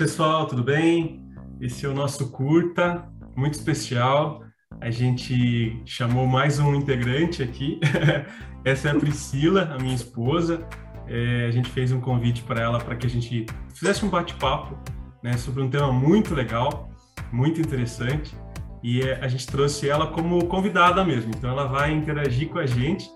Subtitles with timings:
[0.00, 1.20] pessoal, tudo bem?
[1.60, 4.42] Esse é o nosso curta, muito especial.
[4.80, 7.78] A gente chamou mais um integrante aqui.
[8.64, 10.66] Essa é a Priscila, a minha esposa.
[11.06, 13.44] É, a gente fez um convite para ela para que a gente
[13.74, 14.74] fizesse um bate-papo
[15.22, 16.88] né, sobre um tema muito legal,
[17.30, 18.34] muito interessante.
[18.82, 21.30] E é, a gente trouxe ela como convidada mesmo.
[21.36, 23.12] Então ela vai interagir com a gente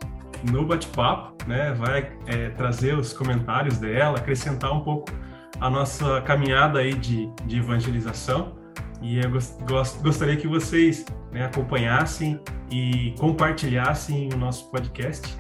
[0.53, 1.73] no bate-papo, né?
[1.73, 5.11] Vai é, trazer os comentários dela, acrescentar um pouco
[5.65, 8.55] a nossa caminhada aí de, de evangelização.
[9.01, 9.31] E eu
[9.67, 12.39] gost, gostaria que vocês né, acompanhassem
[12.71, 15.35] e compartilhassem o nosso podcast.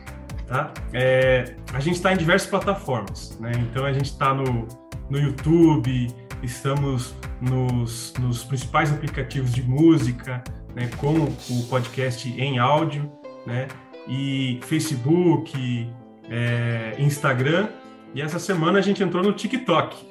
[0.46, 0.72] Tá?
[0.94, 3.52] É, a gente está em diversas plataformas, né?
[3.70, 4.66] Então a gente está no,
[5.10, 6.08] no YouTube,
[6.42, 10.42] estamos nos, nos principais aplicativos de música,
[10.74, 13.12] né, com o podcast em áudio,
[13.46, 13.68] né?
[14.08, 15.86] E Facebook,
[16.30, 17.68] é, Instagram
[18.14, 20.06] e essa semana a gente entrou no TikTok.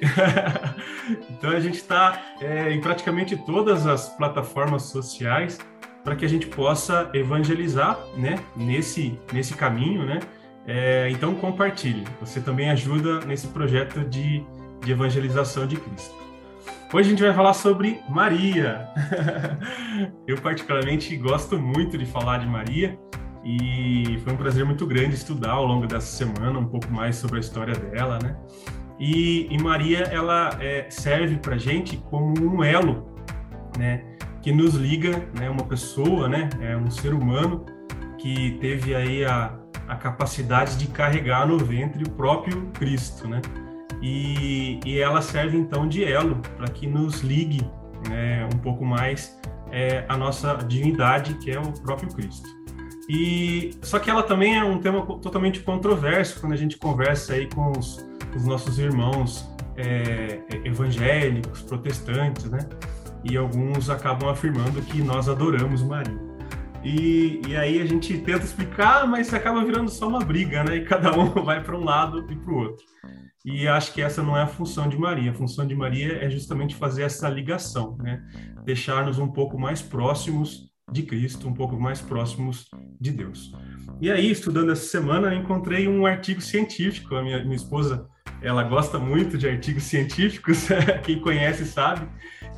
[1.30, 5.58] então a gente está é, em praticamente todas as plataformas sociais
[6.04, 10.20] para que a gente possa evangelizar, né, nesse nesse caminho, né?
[10.66, 12.04] É, então compartilhe.
[12.20, 14.44] Você também ajuda nesse projeto de,
[14.82, 16.14] de evangelização de Cristo.
[16.92, 18.86] Hoje a gente vai falar sobre Maria.
[20.28, 22.98] Eu particularmente gosto muito de falar de Maria
[23.44, 27.36] e foi um prazer muito grande estudar ao longo dessa semana um pouco mais sobre
[27.36, 28.36] a história dela, né?
[28.98, 33.14] E, e Maria, ela é, serve para gente como um elo,
[33.78, 34.02] né?
[34.40, 35.50] Que nos liga, né?
[35.50, 36.48] Uma pessoa, né?
[36.60, 37.66] É um ser humano
[38.16, 39.54] que teve aí a,
[39.86, 43.42] a capacidade de carregar no ventre o próprio Cristo, né?
[44.00, 47.60] E, e ela serve então de elo para que nos ligue
[48.08, 49.38] né, um pouco mais
[49.70, 52.48] é, a nossa divindade, que é o próprio Cristo.
[53.08, 57.48] E só que ela também é um tema totalmente controverso quando a gente conversa aí
[57.48, 59.46] com os, os nossos irmãos
[59.76, 62.66] é, evangélicos, protestantes, né?
[63.22, 66.18] E alguns acabam afirmando que nós adoramos Maria.
[66.82, 70.76] E, e aí a gente tenta explicar, mas acaba virando só uma briga, né?
[70.76, 72.84] E cada um vai para um lado e para o outro.
[73.44, 75.30] E acho que essa não é a função de Maria.
[75.30, 78.22] A função de Maria é justamente fazer essa ligação, né?
[78.64, 82.68] Deixar-nos um pouco mais próximos de Cristo, um pouco mais próximos
[83.00, 83.52] de Deus.
[84.00, 87.14] E aí, estudando essa semana, encontrei um artigo científico.
[87.14, 88.06] A minha, minha esposa,
[88.42, 90.68] ela gosta muito de artigos científicos,
[91.02, 92.06] quem conhece sabe.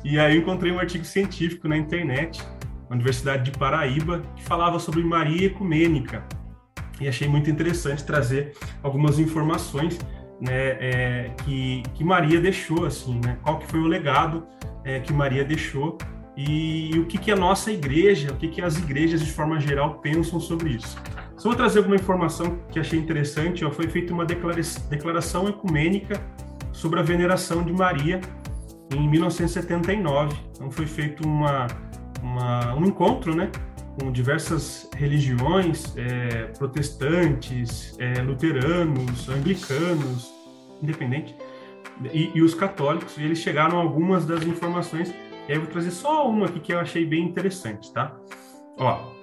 [0.03, 2.43] E aí, encontrei um artigo científico na internet,
[2.89, 6.23] na Universidade de Paraíba, que falava sobre Maria Ecumênica.
[6.99, 9.99] E achei muito interessante trazer algumas informações
[10.41, 13.37] né, é, que, que Maria deixou, assim, né?
[13.43, 14.47] Qual que foi o legado
[14.83, 15.97] é, que Maria deixou
[16.37, 19.95] e, o que, que a nossa igreja, o que, que as igrejas de forma geral
[19.95, 20.95] pensam sobre isso.
[21.35, 23.65] Só vou trazer alguma informação que achei interessante.
[23.65, 26.21] Ó, foi feita uma declaração ecumênica
[26.71, 28.21] sobre a veneração de Maria
[28.93, 30.35] em 1979.
[30.51, 31.65] Então foi feito uma,
[32.21, 33.49] uma, um encontro, né,
[33.99, 40.31] com diversas religiões, é, protestantes, é, luteranos, anglicanos,
[40.83, 41.35] independente,
[42.13, 43.17] e, e, os católicos.
[43.17, 45.11] E eles chegaram a algumas das informações
[45.47, 48.13] e aí eu vou trazer só uma aqui que eu achei bem interessante, tá?
[48.77, 49.13] Ó,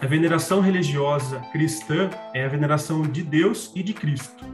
[0.00, 4.44] a veneração religiosa cristã é a veneração de Deus e de Cristo.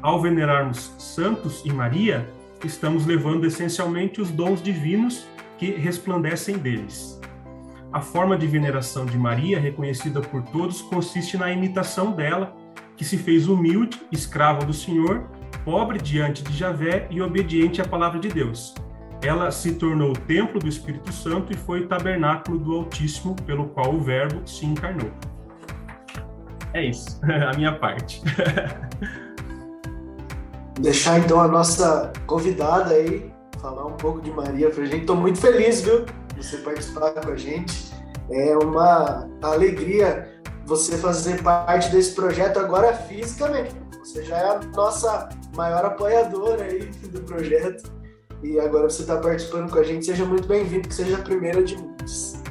[0.00, 2.30] Ao venerarmos santos e Maria,
[2.64, 5.26] estamos levando essencialmente os dons divinos
[5.58, 7.20] que resplandecem deles.
[7.92, 12.54] A forma de veneração de Maria, reconhecida por todos, consiste na imitação dela,
[12.96, 15.28] que se fez humilde, escrava do Senhor,
[15.64, 18.72] pobre diante de Javé e obediente à palavra de Deus
[19.26, 23.68] ela se tornou o templo do Espírito Santo e foi o tabernáculo do Altíssimo, pelo
[23.68, 25.10] qual o Verbo se encarnou.
[26.72, 28.22] É isso, a minha parte.
[30.80, 35.00] Deixar então a nossa convidada aí falar um pouco de Maria pra gente.
[35.00, 36.04] Estou muito feliz, viu,
[36.36, 37.94] você participar com a gente.
[38.30, 40.28] É uma alegria
[40.66, 43.74] você fazer parte desse projeto agora fisicamente.
[44.00, 47.90] Você já é a nossa maior apoiadora aí do projeto
[48.42, 50.04] e agora você está participando com a gente.
[50.04, 52.42] Seja muito bem-vindo, que seja a primeira de muitos.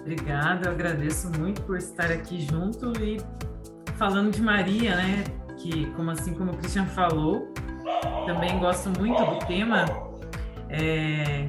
[0.00, 3.18] Obrigada, eu agradeço muito por estar aqui junto e
[3.96, 5.24] falando de Maria, né?
[5.56, 7.52] Que, como assim como o Christian falou,
[8.26, 9.86] também gosto muito do tema.
[10.68, 11.48] É,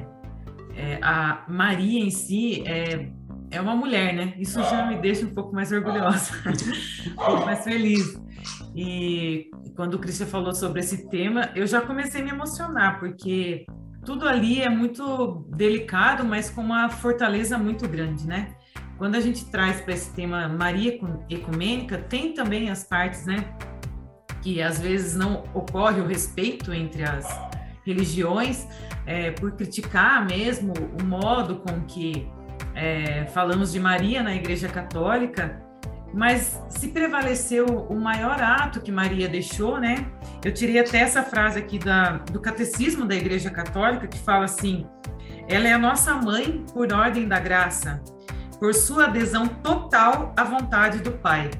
[0.74, 3.10] é, a Maria em si é,
[3.50, 4.34] é uma mulher, né?
[4.38, 6.32] Isso já me deixa um pouco mais orgulhosa,
[7.12, 8.18] um pouco mais feliz.
[8.76, 13.64] E quando o Christian falou sobre esse tema, eu já comecei a me emocionar, porque
[14.04, 18.54] tudo ali é muito delicado, mas com uma fortaleza muito grande, né?
[18.98, 21.00] Quando a gente traz para esse tema Maria
[21.30, 23.56] Ecumênica, tem também as partes, né?
[24.42, 27.26] Que às vezes não ocorre o respeito entre as
[27.84, 28.68] religiões
[29.06, 32.28] é, por criticar mesmo o modo com que
[32.74, 35.65] é, falamos de Maria na Igreja Católica,
[36.16, 40.10] mas se prevaleceu o maior ato que Maria deixou, né?
[40.42, 44.86] Eu tirei até essa frase aqui da, do Catecismo da Igreja Católica, que fala assim:
[45.46, 48.02] ela é a nossa mãe por ordem da graça,
[48.58, 51.50] por sua adesão total à vontade do Pai.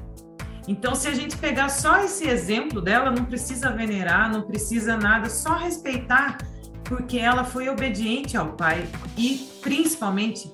[0.67, 5.29] Então, se a gente pegar só esse exemplo dela, não precisa venerar, não precisa nada,
[5.29, 6.39] só respeitar,
[6.83, 10.51] porque ela foi obediente ao Pai e, principalmente,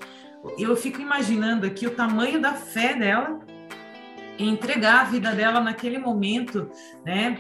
[0.57, 3.39] eu fico imaginando aqui o tamanho da fé dela
[4.39, 6.69] entregar a vida dela naquele momento,
[7.05, 7.37] né?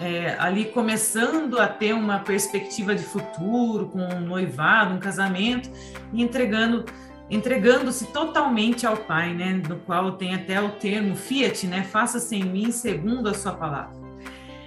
[0.00, 5.70] É, ali começando a ter uma perspectiva de futuro, com um noivado, um casamento,
[6.12, 6.84] e entregando
[7.30, 9.62] entregando-se totalmente ao Pai, né?
[9.66, 11.82] No qual tem até o termo fiat, né?
[11.82, 14.02] Faça-se em mim segundo a sua palavra.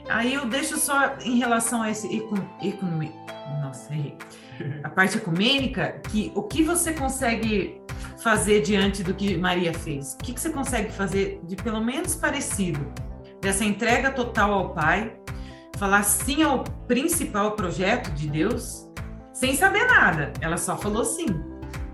[0.09, 2.07] Aí eu deixo só em relação a esse
[2.61, 3.11] economia,
[3.61, 4.17] nossa, errei.
[4.83, 7.81] A parte ecumênica, que o que você consegue
[8.25, 10.15] fazer diante do que Maria fez?
[10.15, 12.91] O que, que você consegue fazer de pelo menos parecido
[13.39, 15.15] dessa entrega total ao Pai,
[15.77, 18.89] falar sim ao principal projeto de Deus,
[19.31, 20.33] sem saber nada.
[20.41, 21.27] Ela só falou sim.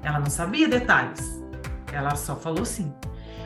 [0.01, 1.43] Ela não sabia detalhes.
[1.91, 2.93] Ela só falou sim.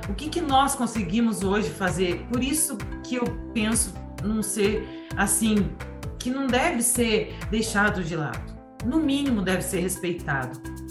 [0.07, 2.27] O que, que nós conseguimos hoje fazer?
[2.31, 5.71] Por isso que eu penso não ser assim,
[6.19, 8.53] que não deve ser deixado de lado.
[8.85, 10.84] No mínimo deve ser respeitado.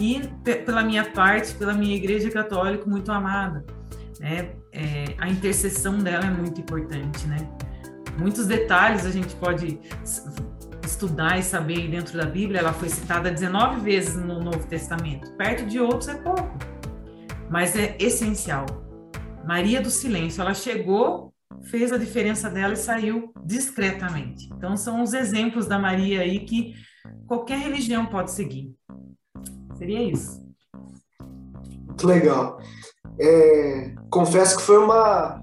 [0.00, 0.26] E
[0.64, 3.64] pela minha parte, pela minha igreja católica muito amada,
[4.18, 4.54] né?
[4.72, 7.36] É, a intercessão dela é muito importante, né?
[8.18, 9.78] Muitos detalhes a gente pode
[10.82, 15.30] estudar e saber dentro da Bíblia, ela foi citada 19 vezes no Novo Testamento.
[15.36, 16.58] Perto de outros é pouco,
[17.50, 18.66] mas é essencial.
[19.46, 24.48] Maria do Silêncio, ela chegou, fez a diferença dela e saiu discretamente.
[24.56, 26.74] Então, são os exemplos da Maria aí que
[27.26, 28.74] qualquer religião pode seguir.
[29.80, 30.40] Seria isso.
[31.86, 32.60] Muito legal.
[33.18, 35.42] É, confesso que foi uma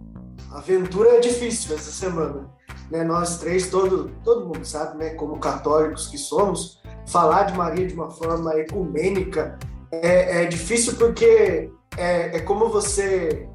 [0.54, 2.56] aventura difícil essa semana
[2.89, 7.88] né, nós três, todo, todo mundo sabe, né, como católicos que somos, falar de Maria
[7.88, 9.57] de uma forma ecumênica
[9.92, 13.48] é, é difícil porque é, é como você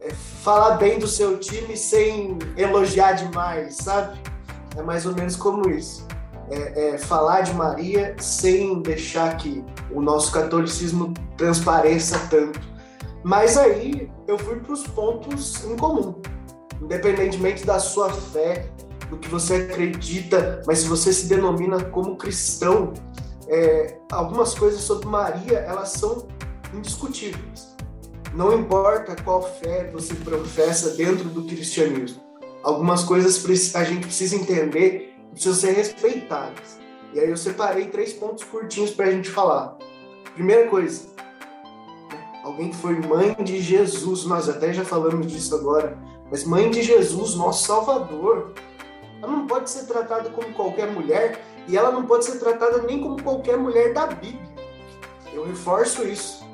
[0.00, 0.10] é,
[0.42, 4.18] falar bem do seu time sem elogiar demais, sabe?
[4.76, 6.06] É mais ou menos como isso.
[6.50, 12.60] É, é, falar de Maria sem deixar que o nosso catolicismo transpareça tanto.
[13.22, 16.20] Mas aí eu fui para os pontos em comum
[16.84, 18.66] independentemente da sua fé,
[19.08, 22.92] do que você acredita, mas se você se denomina como cristão,
[23.48, 26.26] é, algumas coisas sobre Maria elas são
[26.72, 27.74] indiscutíveis.
[28.34, 32.20] Não importa qual fé você professa dentro do cristianismo,
[32.62, 36.78] algumas coisas a gente precisa entender precisam ser respeitadas.
[37.12, 39.76] E aí eu separei três pontos curtinhos para a gente falar.
[40.34, 41.06] Primeira coisa,
[42.42, 45.96] alguém que foi mãe de Jesus, nós até já falamos disso agora,
[46.30, 48.52] mas mãe de Jesus, nosso Salvador.
[49.22, 53.00] Ela não pode ser tratada como qualquer mulher e ela não pode ser tratada nem
[53.00, 54.54] como qualquer mulher da Bíblia.
[55.32, 56.44] Eu reforço isso.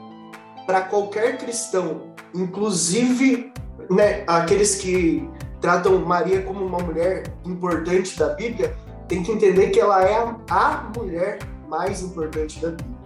[0.67, 3.53] Para qualquer cristão, inclusive
[3.91, 5.28] né, aqueles que
[5.61, 8.76] tratam Maria como uma mulher importante da Bíblia,
[9.09, 11.38] tem que entender que ela é a mulher
[11.69, 13.00] mais importante da Bíblia.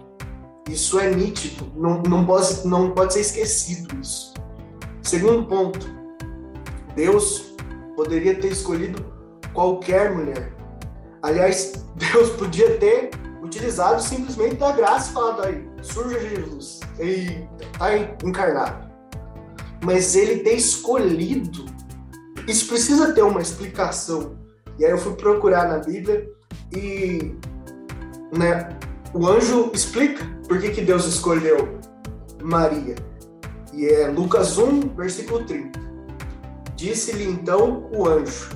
[0.69, 4.33] Isso é nítido, não, não, pode, não pode ser esquecido isso.
[5.01, 5.87] Segundo ponto,
[6.95, 7.55] Deus
[7.95, 9.05] poderia ter escolhido
[9.53, 10.53] qualquer mulher.
[11.21, 13.11] Aliás, Deus podia ter
[13.43, 17.47] utilizado simplesmente da graça e falado aí, surja Jesus, e
[17.77, 18.91] tá encarnado.
[19.83, 21.65] Mas ele ter escolhido,
[22.47, 24.37] isso precisa ter uma explicação.
[24.77, 26.29] E aí eu fui procurar na Bíblia
[26.75, 27.35] e
[28.37, 28.77] né,
[29.13, 31.79] o anjo explica por que, que Deus escolheu
[32.41, 32.95] Maria.
[33.73, 35.79] E é Lucas 1, versículo 30.
[36.75, 38.49] Disse-lhe então o anjo: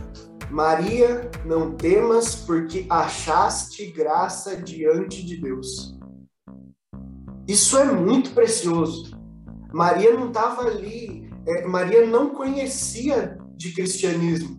[0.52, 5.98] Maria, não temas, porque achaste graça diante de Deus.
[7.48, 9.18] Isso é muito precioso.
[9.74, 14.58] Maria não estava ali, é, Maria não conhecia de cristianismo.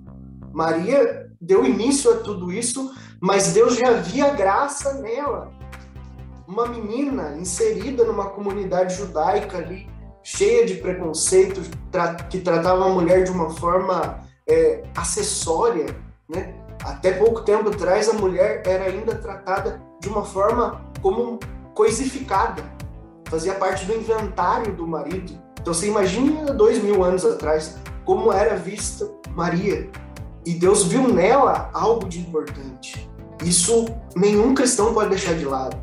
[0.52, 5.50] Maria deu início a tudo isso, mas Deus já via graça nela.
[6.46, 9.88] Uma menina inserida numa comunidade judaica ali,
[10.22, 15.96] cheia de preconceito, tra que tratava a mulher de uma forma é, acessória,
[16.28, 16.54] né?
[16.84, 21.38] Até pouco tempo atrás a mulher era ainda tratada de uma forma como
[21.74, 22.62] coisificada,
[23.28, 25.32] fazia parte do inventário do marido.
[25.58, 27.78] Então você imagina dois mil anos atrás
[28.10, 29.88] como era vista Maria
[30.44, 33.08] e Deus viu nela algo de importante.
[33.44, 33.86] Isso
[34.16, 35.80] nenhum cristão pode deixar de lado.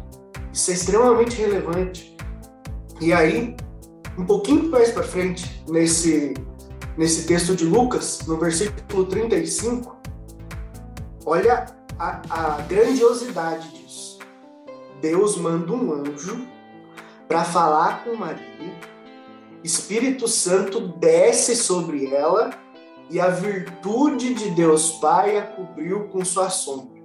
[0.51, 2.17] Isso é extremamente relevante.
[3.00, 3.55] E aí,
[4.17, 6.34] um pouquinho mais para frente, nesse,
[6.98, 9.96] nesse texto de Lucas, no versículo 35,
[11.25, 11.65] olha
[11.98, 14.19] a, a grandiosidade disso.
[15.01, 16.46] Deus manda um anjo
[17.25, 18.74] para falar com Maria,
[19.68, 22.52] Espírito Santo desce sobre ela
[23.10, 26.98] e a virtude de Deus Pai a cobriu com sua sombra.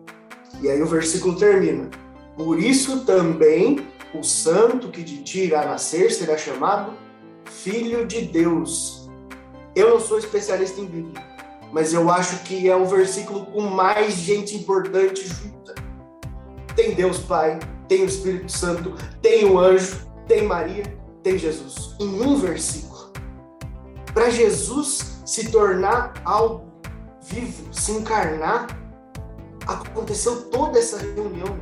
[0.62, 1.90] E aí o versículo termina.
[2.36, 6.94] Por isso também o santo que de ti irá nascer será chamado
[7.46, 9.10] Filho de Deus.
[9.74, 11.20] Eu não sou especialista em Bíblia,
[11.72, 15.74] mas eu acho que é o versículo com mais gente importante junta.
[16.76, 21.94] Tem Deus Pai, tem o Espírito Santo, tem o anjo, tem Maria, tem Jesus.
[22.00, 23.12] Em um versículo.
[24.12, 26.70] Para Jesus se tornar algo
[27.22, 28.78] vivo, se encarnar,
[29.66, 31.58] aconteceu toda essa reunião.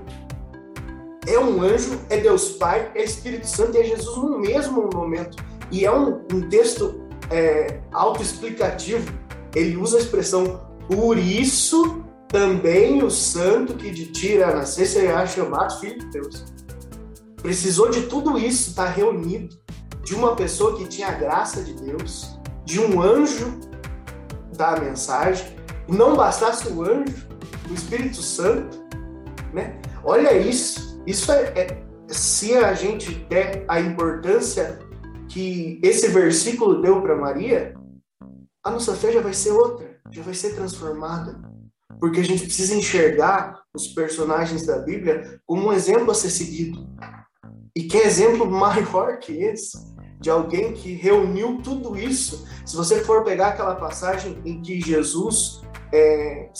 [1.26, 5.36] É um anjo, é Deus Pai, é Espírito Santo e é Jesus no mesmo momento.
[5.70, 9.12] E é um, um texto é, autoexplicativo.
[9.54, 15.78] Ele usa a expressão por isso também o santo que de irá nascer será chamado
[15.80, 16.44] filho de Deus.
[17.42, 19.56] Precisou de tudo isso estar reunido,
[20.04, 23.58] de uma pessoa que tinha a graça de Deus, de um anjo
[24.56, 25.56] dar a mensagem,
[25.88, 27.26] não bastasse o anjo,
[27.70, 28.84] o Espírito Santo,
[29.52, 29.80] né?
[30.04, 34.78] Olha isso, isso é, é se a gente der a importância
[35.28, 37.74] que esse versículo deu para Maria,
[38.64, 41.40] a nossa fé já vai ser outra, já vai ser transformada.
[41.98, 46.88] Porque a gente precisa enxergar os personagens da Bíblia como um exemplo a ser seguido.
[47.74, 49.78] E que exemplo maior que esse?
[50.18, 52.46] De alguém que reuniu tudo isso.
[52.66, 55.62] Se você for pegar aquela passagem em que Jesus
[55.92, 56.50] é,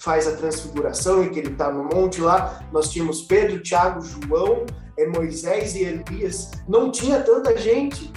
[0.00, 4.66] faz a transfiguração e que ele está no monte lá, nós tínhamos Pedro, Tiago, João,
[4.98, 6.50] é, Moisés e Elias.
[6.68, 8.12] Não tinha tanta gente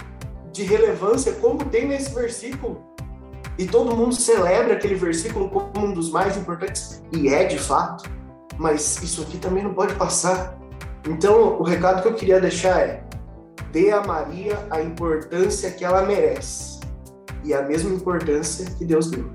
[0.52, 2.88] de relevância como tem nesse versículo.
[3.58, 8.08] E todo mundo celebra aquele versículo como um dos mais importantes, e é de fato,
[8.56, 10.56] mas isso aqui também não pode passar.
[11.08, 13.02] Então, o recado que eu queria deixar é:
[13.72, 16.80] dê a Maria a importância que ela merece
[17.42, 19.30] e a mesma importância que Deus deu.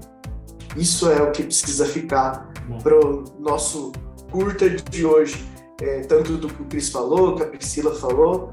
[0.77, 2.51] Isso é o que precisa ficar
[2.81, 3.91] para o nosso
[4.31, 5.47] curta de hoje,
[5.81, 8.51] é, tanto do que o Cris falou, que a Priscila falou.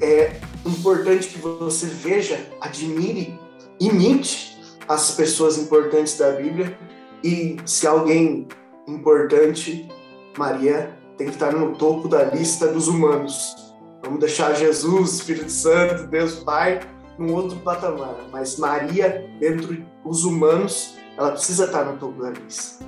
[0.00, 3.38] É importante que você veja, admire,
[3.80, 4.56] imite
[4.88, 6.78] as pessoas importantes da Bíblia
[7.22, 8.46] e se alguém
[8.86, 9.88] importante,
[10.36, 13.74] Maria tem que estar no topo da lista dos humanos.
[14.04, 16.80] Vamos deixar Jesus, Espírito Santo, Deus Pai,
[17.18, 18.14] num outro patamar.
[18.30, 22.86] Mas Maria, dentro dos humanos, ela precisa estar no topo da lista.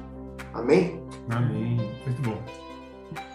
[0.54, 1.02] Amém?
[1.28, 1.76] Amém.
[2.06, 2.40] Muito bom.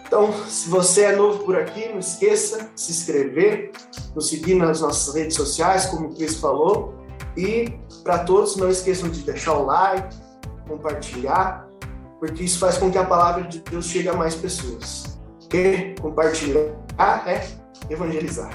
[0.06, 3.72] Então, se você é novo por aqui, não esqueça de se inscrever,
[4.14, 6.94] nos seguir nas nossas redes sociais, como o Cris falou.
[7.36, 10.16] E para todos, não esqueçam de deixar o like,
[10.66, 11.65] compartilhar
[12.18, 15.18] porque isso faz com que a palavra de Deus chegue a mais pessoas.
[15.44, 15.94] Ok?
[16.00, 16.72] Compartilhar
[17.26, 17.46] é
[17.90, 18.50] evangelizar.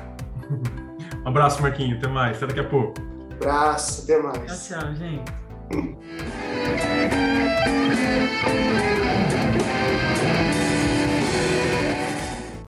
[1.24, 1.98] Um abraço, Marquinho.
[1.98, 2.38] Até mais.
[2.38, 2.94] Até daqui a pouco.
[3.34, 4.04] Abraço.
[4.04, 4.68] Até mais.
[4.68, 5.32] Tchau, tchau, gente.